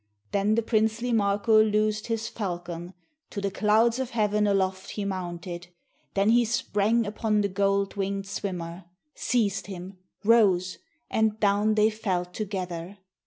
[0.31, 2.95] Then the princely Marko loosed his falcon;
[3.29, 5.67] To the clouds of heaven aloft he mounted;
[6.15, 10.79] Then he sprang upon the gold wing'd swimmer— Seized him— rose—
[11.11, 12.97] and down they fell together.